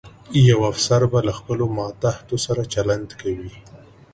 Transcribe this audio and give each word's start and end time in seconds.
یو 0.49 0.59
افسر 0.71 1.01
به 1.11 1.19
له 1.27 1.33
خپلو 1.39 1.65
ماتحتو 1.77 2.35
سره 2.45 2.61
چلند 2.73 3.09
کوي. 3.21 3.51